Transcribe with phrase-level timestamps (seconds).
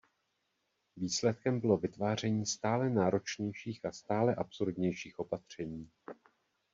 [0.97, 5.89] Výsledkem bylo vytváření stále náročnějších a stále absurdnějších opatření.